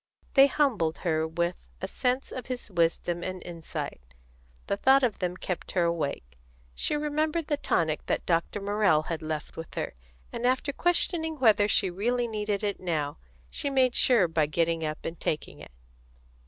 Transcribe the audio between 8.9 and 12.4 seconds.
had left with her, and after questioning whether she really